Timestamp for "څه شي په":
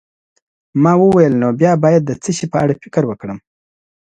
2.23-2.57